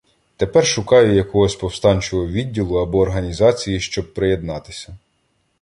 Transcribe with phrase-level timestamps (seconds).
[0.37, 4.97] Тепер шукаю якогось повстанчого відділу або організації, щоб приєднатися.